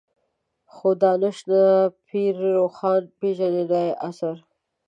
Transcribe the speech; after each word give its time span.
خو 0.73 0.89
دانش 1.01 1.37
نه 1.49 1.61
پير 2.07 2.35
روښان 2.57 3.03
پېژني 3.19 3.63
نه 3.71 3.79
يې 3.87 3.93
عصر. 4.09 4.35